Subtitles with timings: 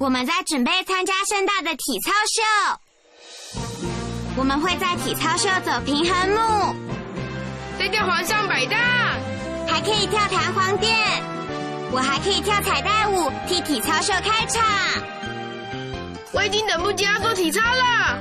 [0.00, 2.40] 我们在准备参加盛大的体操秀。
[4.34, 6.74] 我们会在体操秀走平衡木，
[7.78, 8.78] 在跳皇上百大，
[9.68, 10.96] 还可以跳弹簧垫。
[11.92, 14.64] 我还可以跳彩带舞，替体操秀开场。
[16.32, 18.18] 我已经等不及要做体操了。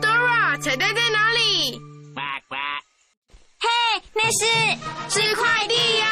[0.00, 1.72] Dora，彩带在哪里？
[2.14, 2.54] 呱呱！
[3.58, 3.68] 嘿，
[4.14, 4.46] 那是
[5.20, 6.06] 是快递呀、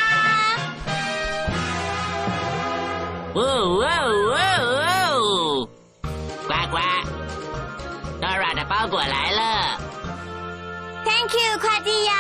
[3.33, 4.39] 哦哦哦
[5.07, 5.69] 哦！
[6.49, 6.79] 呱呱
[8.21, 9.81] ，Dora 的包裹来了
[11.05, 12.13] Thank you，快递呀、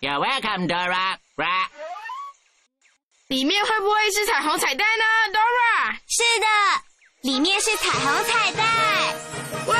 [0.00, 1.16] ，You're welcome, Dora。
[1.36, 1.44] 呱！
[3.28, 6.46] 里面会不会是彩虹彩带呢？Dora，是的，
[7.22, 8.62] 里面是彩虹彩带。
[9.68, 9.76] 哇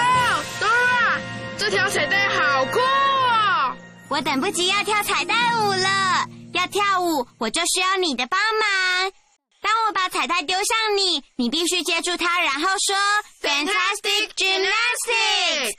[0.58, 1.20] ，Dora，
[1.58, 3.77] 这条彩带好酷哦！
[4.08, 6.27] 我等不及要跳彩带舞了。
[6.52, 9.12] 要跳舞，我就需要你的帮忙。
[9.61, 12.97] 当我把彩带丢向你，你必须接住它，然后说
[13.42, 15.77] Fantastic gymnastics！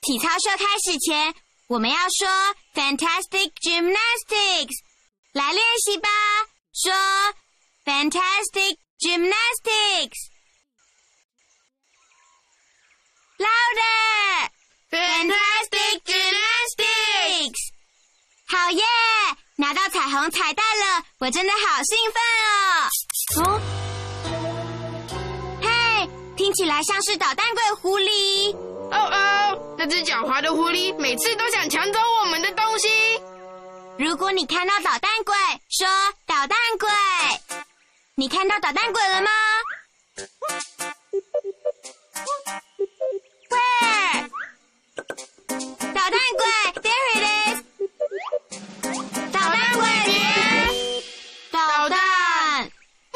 [0.00, 1.34] 体操社开始前，
[1.68, 2.26] 我们要说
[2.74, 4.72] Fantastic gymnastics。
[5.32, 6.08] 来练习吧，
[6.72, 6.94] 说
[7.84, 10.30] Fantastic gymnastics。
[14.90, 17.60] Louder！Fantastic gymnastics！
[18.46, 18.84] 好耶！
[19.56, 22.22] 拿到彩虹彩蛋了，我真的好兴奋
[23.40, 23.48] 哦！
[23.48, 23.60] 哦，
[25.62, 28.54] 嘿，听起来像是捣蛋鬼狐狸。
[28.90, 32.88] 哦哦，那只狡猾的狐狸每次都想抢走我们的东西。
[33.98, 35.34] 如果你看到捣蛋鬼，
[35.70, 35.88] 说
[36.26, 36.90] 捣蛋鬼。
[38.14, 39.30] 你看到捣蛋鬼了吗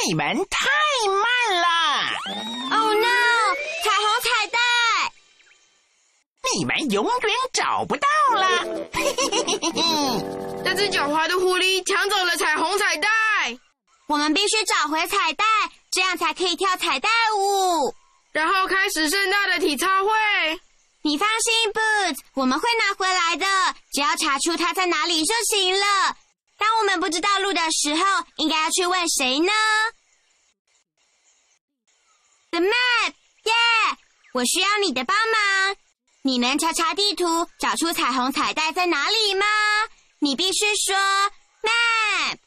[0.06, 0.68] 你们太
[1.08, 1.24] 慢
[1.60, 1.66] 了
[2.76, 3.06] ，！Oh no！
[3.82, 4.58] 彩虹彩带！
[6.54, 8.06] 你们永远找不到
[8.36, 8.46] 了。
[8.92, 9.82] 嘿嘿嘿嘿嘿嘿！
[10.64, 13.08] 那只狡猾的狐狸抢走了彩虹彩带。
[14.06, 15.44] 我们必须找回彩带，
[15.90, 17.92] 这样才可以跳彩带舞。
[18.30, 20.10] 然后开始盛大的体操会。
[21.02, 23.46] 你放心，Boots，我们会拿回来的，
[23.92, 26.16] 只要查出它在哪里就行了。
[26.58, 29.52] 当我们不知道路的时候，应该要去问谁呢
[32.56, 33.12] ？The map，
[33.44, 33.52] 耶、
[34.32, 35.76] 我需要你的帮忙。
[36.22, 39.44] 你能查查地图，找出彩虹彩带在哪里吗？
[40.20, 40.96] 你必须说
[41.60, 42.38] map。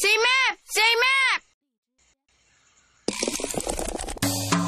[0.00, 1.42] Say map, say map。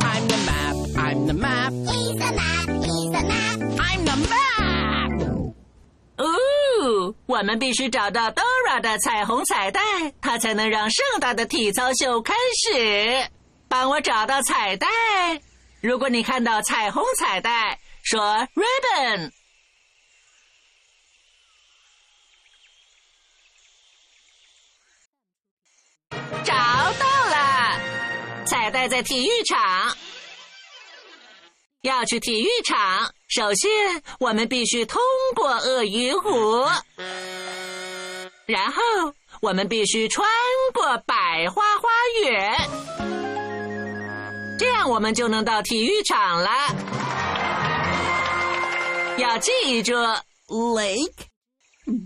[0.02, 0.76] I'm the map.
[0.98, 1.72] I'm the map.
[1.72, 2.68] He's the map.
[2.84, 3.60] He's the map.
[3.80, 4.43] I'm the map.
[7.34, 9.80] 我们必须找到 Dora 的彩虹彩带，
[10.20, 13.28] 它才能让盛大的体操秀开始。
[13.68, 14.86] 帮我找到彩带。
[15.82, 19.32] 如果你看到彩虹彩带，说 ribbon。
[26.44, 27.80] 找到了，
[28.46, 29.96] 彩带在体育场。
[31.84, 33.70] 要去体育场，首先
[34.18, 35.02] 我们必须通
[35.36, 36.64] 过鳄鱼湖，
[38.46, 38.82] 然后
[39.42, 40.26] 我们必须穿
[40.72, 41.90] 过百花花
[42.22, 42.56] 园，
[44.58, 46.50] 这样我们就能到体育场了。
[49.18, 49.92] 要记住
[50.48, 51.26] Lake,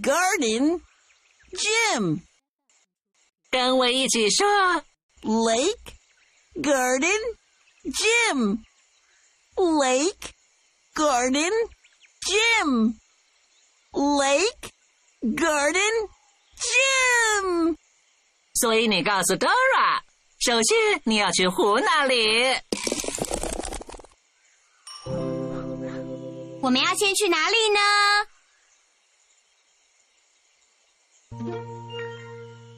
[0.02, 0.80] garden,
[1.52, 2.18] gym.
[3.48, 4.44] 跟我一起说
[5.22, 5.92] Lake,
[6.56, 7.20] garden,
[7.84, 8.58] gym.
[9.58, 10.34] Lake,
[10.94, 11.50] garden,
[12.24, 12.94] gym.
[13.92, 14.70] Lake,
[15.34, 16.08] garden,
[16.56, 17.76] gym.
[18.54, 20.00] 所以你告诉 Dora，
[20.38, 22.56] 首先你要去湖那里。
[26.62, 27.80] 我们要先去哪里呢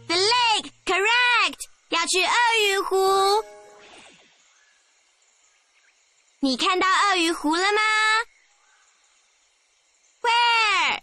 [0.07, 1.61] ？The lake, correct.
[1.91, 2.31] 要去鳄
[2.67, 2.97] 鱼湖。
[6.43, 7.81] 你看到鳄鱼湖了吗
[10.23, 11.01] ？Where?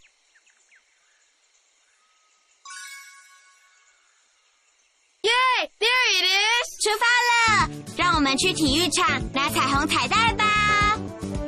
[5.21, 5.69] Yay!
[5.77, 6.67] There it is.
[6.83, 10.97] 出发了，让我们去体育场拿彩虹彩带吧。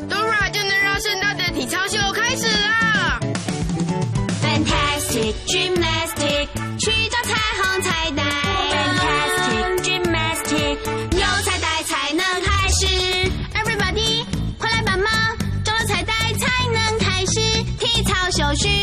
[0.07, 3.19] Dora 就能让盛大的体操秀开始了。
[4.43, 5.98] Fantastic gymnastic，
[18.31, 18.78] 小旭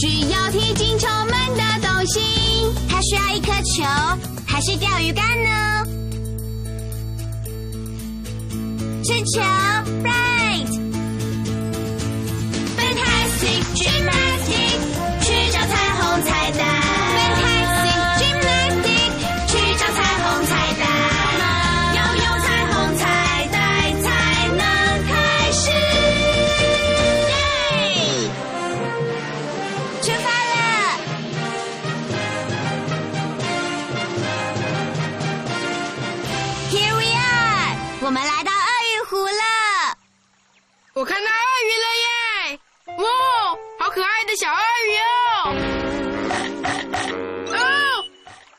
[0.00, 2.20] 需要踢进球门的东西。
[2.88, 3.82] 它需要一颗球，
[4.46, 5.84] 还是钓鱼竿呢？
[9.04, 9.40] 是球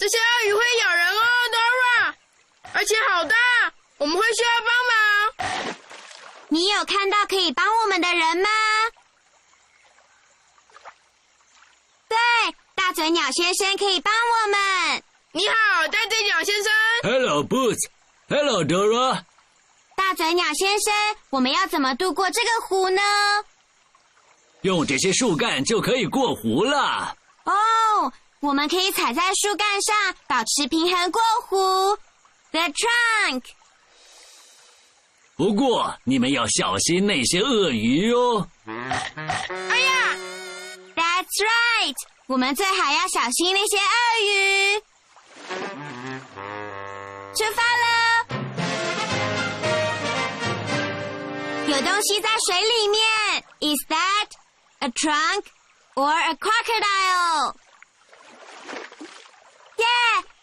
[0.10, 1.22] 些鳄鱼会咬人哦
[1.54, 2.14] ，Dora，
[2.74, 3.36] 而且好大，
[3.98, 5.78] 我们会需要帮忙。
[6.50, 8.50] 你有看到可以帮我们的人吗？
[12.08, 12.18] 对，
[12.76, 15.04] 大嘴鸟先生可以帮我们。
[15.32, 16.74] 你好，大嘴鸟先生。
[17.04, 17.88] Hello, Boots.
[18.28, 19.24] Hello, Dora.
[19.96, 20.94] 大嘴鸟先生，
[21.30, 23.02] 我们要怎么渡过这个湖呢？
[24.62, 27.16] 用这些树干就可以过湖了。
[27.46, 31.98] 哦，我们可以踩在树干上，保持平衡过湖。
[32.52, 33.44] The trunk，
[35.36, 38.48] 不过你们要小心那些鳄鱼哦。
[38.66, 40.16] 哎呀
[40.96, 41.94] ，That's right，
[42.28, 43.94] 我们最好要小心那些鳄
[44.26, 44.80] 鱼。
[47.36, 48.26] 出发了，
[51.68, 53.02] 有东西在水里面。
[53.60, 54.30] Is that
[54.80, 55.44] a trunk
[55.96, 57.54] or a crocodile?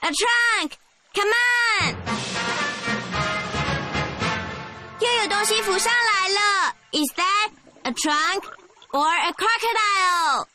[0.07, 0.71] A trunk.
[1.17, 1.33] Come
[1.81, 1.97] on.
[5.01, 6.77] 又有东西浮上来了。
[6.93, 7.51] Is that
[7.83, 8.45] a trunk
[8.93, 10.47] or a crocodile?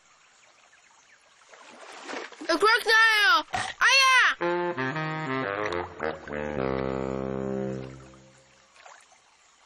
[2.48, 3.46] a crocodile！
[3.52, 4.38] 哎呀，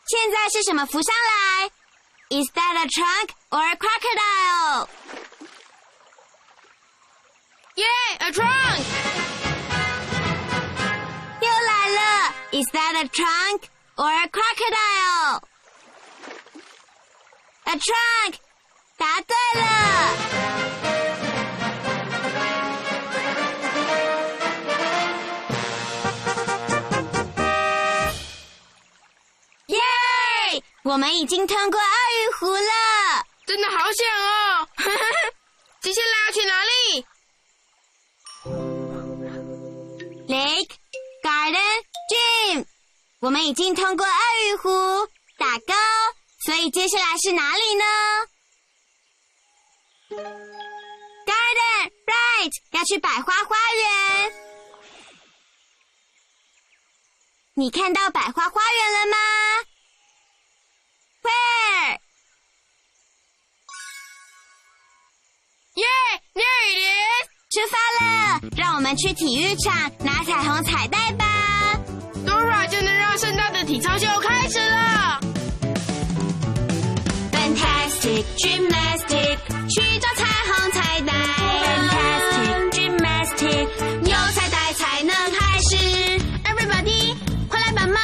[0.08, 1.70] 现在是什么浮上来
[2.30, 4.90] ？Is that a trunk or a crocodile?
[7.76, 8.84] Yeah, a trunk！
[12.56, 15.44] ，Is that a trunk or a crocodile?
[17.66, 18.40] A trunk，
[18.98, 19.64] 答对了。
[29.68, 29.78] 耶！
[30.84, 33.26] 我们已经通过鳄鱼湖了。
[33.46, 34.68] 真的好险哦！
[35.82, 37.06] 接下来要去哪里
[40.28, 40.76] ？Lake
[41.22, 42.66] Garden Jim，
[43.20, 44.12] 我们已经通过鳄
[44.46, 44.70] 鱼湖，
[45.38, 45.74] 打勾。
[46.46, 47.84] 所以接下来是哪里呢
[51.26, 54.32] ？Garden right，要去百花花园。
[57.56, 59.18] 你看到百花花园了吗
[61.24, 62.00] ？Where？
[65.76, 65.86] 耶
[66.34, 67.28] ，there it is！
[67.50, 71.35] 出发了，让我们去体育场拿彩虹彩带吧。
[73.66, 75.20] 体操秀开始了。
[77.32, 79.38] Fantastic Gymnastic，
[79.70, 81.14] 去找彩虹彩带。
[81.66, 83.68] Fantastic Gymnastic，
[84.04, 85.76] 有彩带才能开始。
[86.44, 87.16] Everybody，
[87.50, 87.98] 快来帮忙，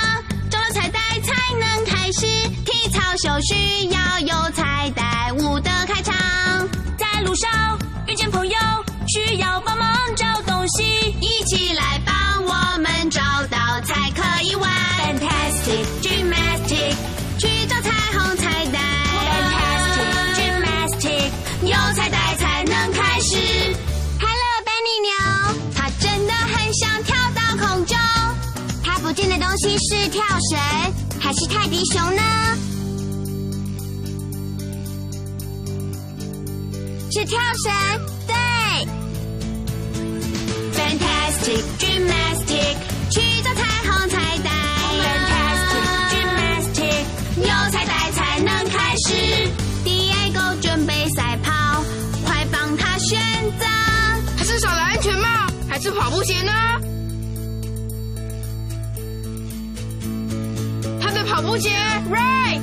[0.50, 2.26] 找彩带才能开始。
[2.66, 6.16] 体操秀需要有彩带，舞的开场。
[6.98, 7.78] 在路上
[8.08, 8.58] 遇见朋友，
[9.08, 14.72] 需要帮忙找东西，一起来帮我们找到才可以玩。
[15.72, 16.96] Fantastic Gymnastic，
[17.38, 18.80] 去找彩虹彩带。
[19.32, 21.32] Fantastic Gymnastic，
[21.64, 23.38] 有彩带才能开始。
[24.20, 25.14] Hello Benny 牛，
[25.74, 27.98] 它真的很想跳到空中。
[28.84, 30.60] 它不见的东西是跳绳
[31.22, 32.22] 还是泰迪熊呢？
[37.14, 37.72] 是跳绳，
[38.28, 38.36] 对。
[40.74, 42.76] Fantastic Gymnastic，
[55.82, 56.52] 是跑步鞋呢
[61.02, 61.72] 他的跑步鞋
[62.12, 62.62] right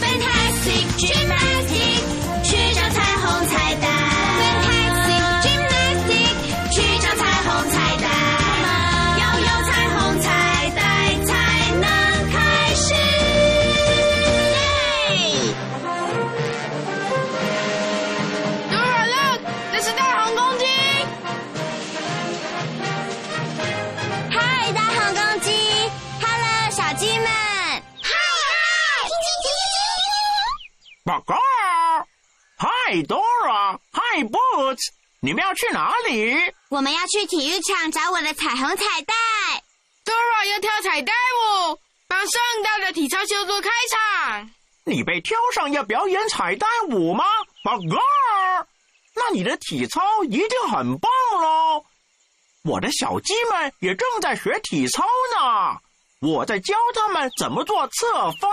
[0.00, 1.87] fantastic dream magic
[26.98, 27.26] 鸡们。
[27.26, 29.08] 嗨嗨，
[31.04, 31.36] 报告
[32.58, 34.80] ，Hi Dora，Hi Boots，
[35.20, 36.34] 你们要去哪里？
[36.70, 39.14] 我们要去体育场找我的彩虹彩带。
[40.04, 41.78] Dora 要跳彩带舞，
[42.08, 42.32] 帮盛
[42.64, 44.50] 大的体操秀做开场。
[44.84, 47.24] 你被挑上要表演彩带舞吗？
[47.62, 47.96] 报告，
[49.14, 51.84] 那你的体操一定很棒喽！
[52.64, 55.04] 我的小鸡们也正在学体操
[55.36, 55.78] 呢，
[56.20, 58.06] 我在教他们怎么做侧
[58.40, 58.50] 翻。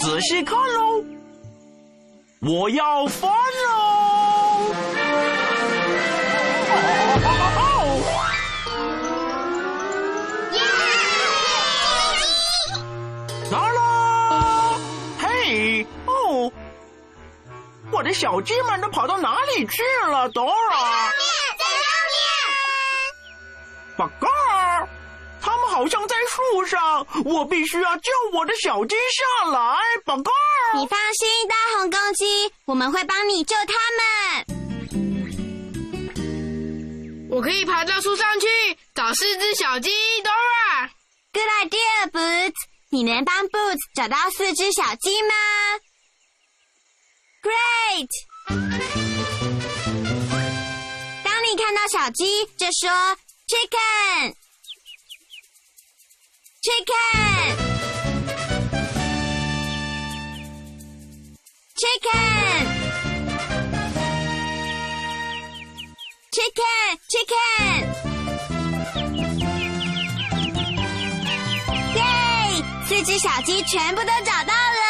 [0.00, 1.04] 仔细看喽，
[2.42, 4.74] 我要翻喽！
[13.52, 14.74] 啦啦，
[15.20, 16.52] 嘿，哦，
[17.92, 21.12] 我的小鸡们都跑到哪里去了，Dora？
[23.96, 24.28] 报告，
[25.40, 29.78] 他们好像在树上，我必须要救我的小鸡下来。
[30.04, 30.32] 报告，
[30.74, 34.46] 你放心，大红公鸡，我们会帮你救他们。
[37.30, 38.46] 我可以爬到树上去
[38.94, 39.90] 找四只小鸡
[40.22, 40.90] ，Dora。
[41.32, 42.54] Good idea, Boots。
[42.90, 45.34] 你能帮 Boots 找到四只小鸡吗
[47.42, 48.08] ？Great！
[51.24, 54.34] 当你看到小鸡，就说 Chicken。
[56.62, 57.56] Chicken。
[61.76, 62.64] Chicken。
[66.32, 66.98] Chicken。
[67.12, 67.84] Chicken。
[71.94, 72.00] 耶！
[72.86, 74.80] 四只小鸡全部都找到了。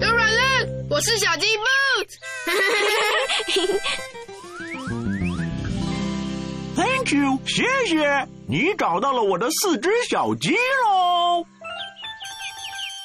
[0.00, 0.38] 柔软软
[0.90, 1.87] 我是小鸡 Boot。
[6.76, 11.44] Thank you，谢谢你找到了我的四只小鸡喽。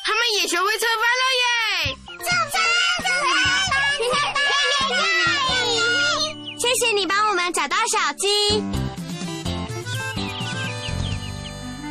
[0.06, 1.96] 他们也学会侧翻了耶！
[6.60, 8.28] 谢谢你帮我们找到小鸡。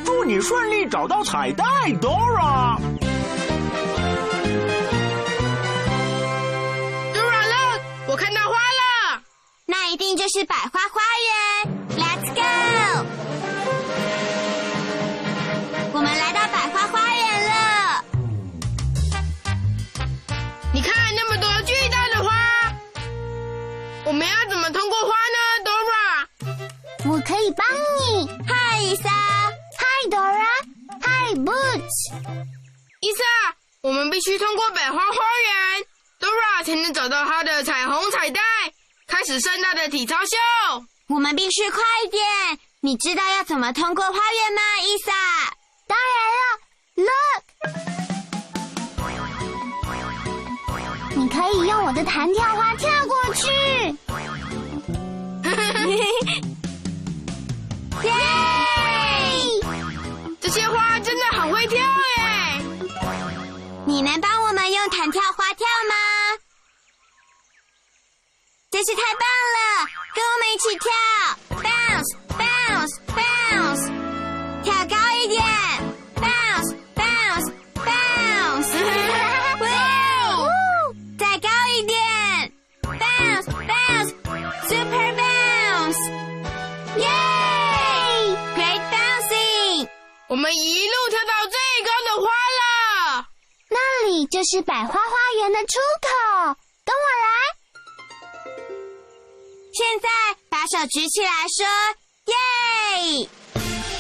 [0.04, 1.64] 祝你顺利找到彩带。
[2.00, 2.76] Dora
[9.92, 11.68] 一定就是百花花园。
[11.98, 12.40] Let's go！
[15.92, 18.02] 我们来到百花花园了。
[20.72, 22.32] 你看那么多巨大的花，
[24.06, 26.26] 我们要怎么通过花呢，Dora？
[27.10, 27.66] 我可以帮
[28.00, 28.30] 你。
[28.48, 29.10] 嗨，伊莎。
[29.10, 30.48] 嗨，Dora。
[31.02, 32.14] 嗨，Boots。
[33.00, 33.22] 伊莎，
[33.82, 35.84] 我们必须通过百花花园
[36.18, 38.40] ，Dora 才能找到她的彩虹彩带，
[39.12, 40.36] 开始盛大的体操秀。
[41.08, 42.22] 我们必须快一点。
[42.80, 45.12] 你知道要怎么通过花园吗，伊莎？
[45.86, 46.40] 当然了
[46.96, 47.44] ，Look，
[51.14, 53.50] 你可以用我的弹跳花跳过去。
[58.02, 58.12] 耶！
[60.40, 62.64] 这些花真的很会跳耶！
[63.86, 65.94] 你能帮我们用弹跳花跳吗？
[68.72, 69.86] 真是太棒了！
[70.14, 70.90] 跟我们一起跳
[71.60, 72.10] ，bounce
[72.40, 73.84] bounce bounce，
[74.64, 75.44] 跳高一点
[76.16, 78.72] ，bounce bounce bounce，
[79.60, 79.66] 哇！
[81.18, 81.94] 再高一点
[82.82, 86.00] ，bounce bounce，super bounce，
[86.96, 87.06] 耶
[88.56, 89.86] ！Great bouncing！
[90.28, 93.28] 我们一路跳到最高的花了。
[93.68, 93.76] 那
[94.06, 94.98] 里就是百花花
[95.40, 96.08] 园的出口，
[99.74, 100.08] 现在
[100.50, 101.64] 把手举起来说
[102.26, 102.34] 耶！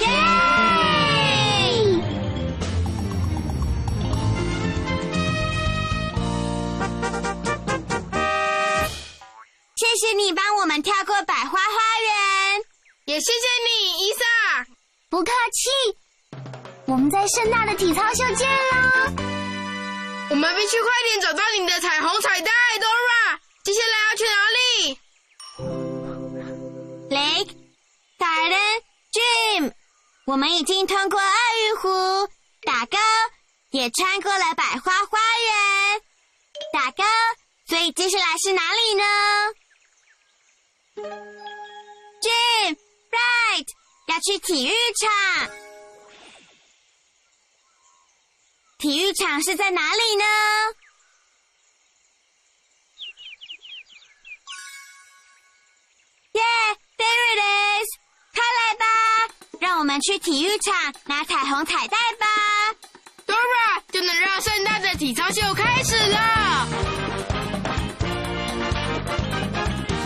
[0.00, 0.06] 耶！
[9.76, 11.58] 谢谢你帮我们跳过百花花
[12.02, 12.62] 园，
[13.06, 14.66] 也谢谢你，伊萨。
[15.08, 15.70] 不客气。
[16.86, 19.12] 我们在盛大的体操秀见喽！
[20.30, 23.38] 我们必须快点找到你的彩虹彩带，Dora。
[23.64, 24.98] 接下来要去哪里？
[27.12, 27.52] Lake
[28.18, 29.74] Garden Gym，
[30.24, 32.96] 我们已经通过鳄鱼湖打勾，
[33.72, 36.00] 也穿过了百花花园
[36.72, 37.04] 打勾，
[37.66, 39.04] 所以接下来是哪里呢
[42.22, 42.78] ？Gym
[43.10, 43.66] right，
[44.06, 45.50] 要去体育场。
[48.78, 50.24] 体育场是在哪里呢？
[56.32, 56.42] 耶、
[57.04, 57.88] it is！
[58.34, 58.84] 快来吧，
[59.60, 62.26] 让我们去体育场拿彩虹彩带吧。
[63.26, 66.66] Dora 就能让盛大的体操秀开始了。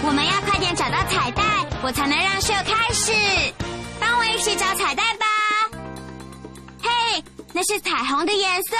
[0.03, 1.43] 我们要快点找到彩带，
[1.83, 3.13] 我才能让秀开始。
[3.99, 5.27] 帮我一起找彩带吧。
[6.83, 8.77] 嘿，那是彩虹的颜色，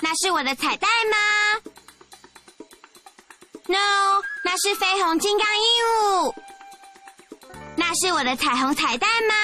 [0.00, 1.16] 那是我的彩带吗
[3.66, 5.64] ？No，那是绯红金刚鹦
[6.00, 6.34] 鹉。
[7.76, 9.34] 那是我的彩虹彩蛋吗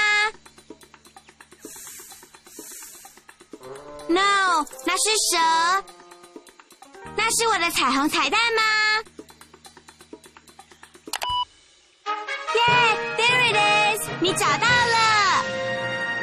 [4.08, 5.84] ？No，那是蛇。
[7.14, 8.62] 那是我的彩虹彩蛋吗？
[12.54, 14.08] 耶、yeah,，There it is！
[14.20, 15.44] 你找到了，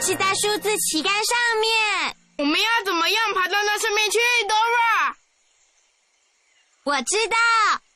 [0.01, 2.15] 是在数字旗杆上面。
[2.37, 4.17] 我们要怎么样爬到那上面去
[4.47, 5.13] ，Dora？
[6.85, 7.37] 我知道，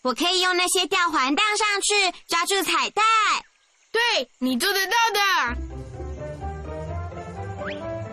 [0.03, 3.01] 我可以用那些吊环荡上去，抓住彩带。
[3.93, 5.19] 对，你做得到的。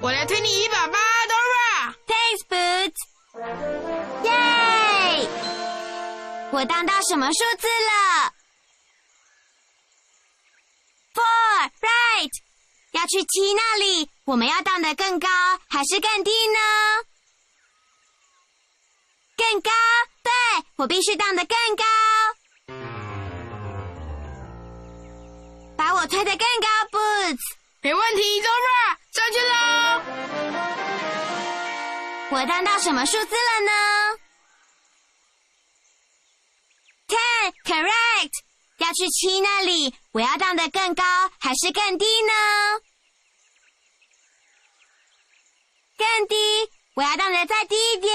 [0.03, 1.95] 我来推你一把吧，Dora。
[2.07, 3.01] Thanks, Boots。
[4.25, 5.29] 耶！
[6.53, 8.33] 我当到什么数字了
[11.15, 12.31] ？Four, right。
[12.93, 15.29] 要去七那里，我们要荡得更高
[15.69, 16.59] 还是更低呢？
[19.37, 19.71] 更高，
[20.23, 20.31] 对，
[20.77, 21.85] 我必须荡得更高。
[25.81, 27.39] 把我推得更高，Boots。
[27.81, 30.03] 没问题，Dora，上去喽！
[32.33, 33.73] 我荡到什么数字了呢
[37.09, 38.31] ？Ten, correct。
[38.77, 41.03] 要去七那里，我要荡得更高
[41.41, 42.33] 还是更低呢？
[45.97, 46.37] 更低，
[46.95, 48.13] 我要荡得再低一点。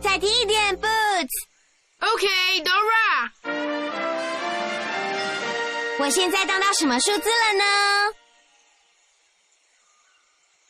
[0.00, 1.48] 再低一点，Boots。
[1.98, 3.77] OK，Dora。
[6.00, 7.64] 我现在当到什么数字了呢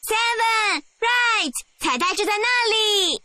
[0.09, 3.21] ？Seven, right，彩带就在那里。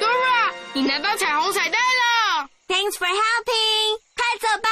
[0.00, 2.48] Dora，你拿到彩虹彩带了。
[2.66, 4.68] Thanks for helping，快走吧，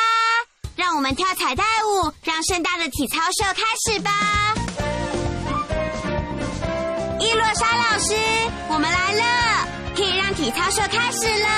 [0.76, 4.10] 让我们跳彩带舞，让盛大的体操秀开始吧。
[7.20, 8.14] 伊洛莎老师，
[8.68, 9.43] 我们来了，
[10.44, 11.48] 体操社开始了。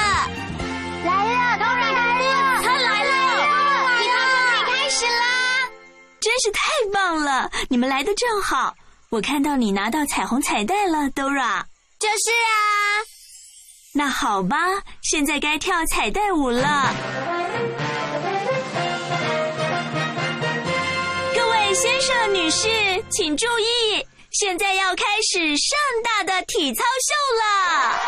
[1.05, 5.68] 来了，当然来了，他来了，体操秀可以开始啦。
[6.20, 7.51] 真是太棒了！
[7.68, 8.77] 你们来的正好，
[9.11, 11.64] 我看到你拿到彩虹彩带了，Dora。
[11.99, 12.55] 就是啊，
[13.92, 14.57] 那好吧，
[15.03, 16.94] 现在该跳彩带舞了。
[21.35, 22.68] 各位先生、女士，
[23.11, 28.05] 请注意，现在要开始盛大的体操秀了。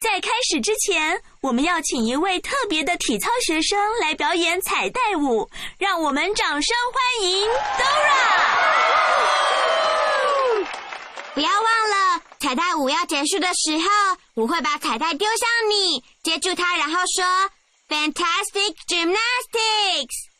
[0.00, 8.22] 在开始之前，我们要请一位特别的体操学生来表演彩带舞，让我们掌声欢迎 Dora。
[11.34, 13.88] 不要忘了，彩带舞要结束的时候，
[14.34, 17.24] 我会把彩带丢向你，接住它，然后说
[17.88, 20.31] Fantastic Gymnastics。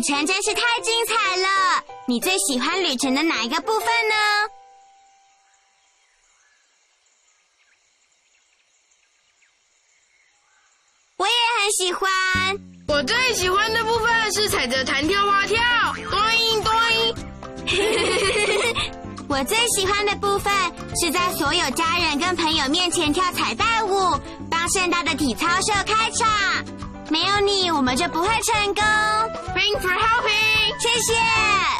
[0.00, 1.84] 旅程真是太精彩了！
[2.06, 4.14] 你最喜欢旅程的哪一个部分呢？
[11.18, 12.10] 我也很喜欢。
[12.88, 15.58] 我最喜欢的部分是踩着弹跳蛙跳，
[16.10, 16.18] 咚
[16.64, 16.72] 咚。
[19.28, 20.50] 我最喜欢的部分
[20.96, 24.18] 是在所有家人跟朋友面前跳彩带舞，
[24.50, 26.26] 帮盛大的体操秀开场。
[27.10, 28.82] 没有你，我们就不会成功。
[29.54, 30.80] Thanks for helping。
[30.80, 31.79] 谢谢。